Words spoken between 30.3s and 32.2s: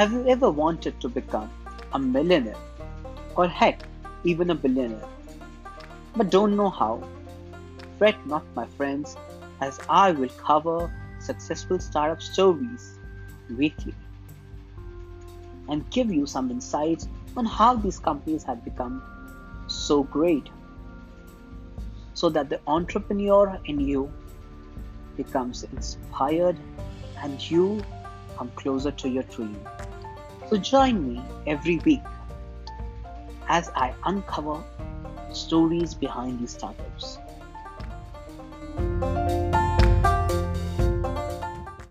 So join me every week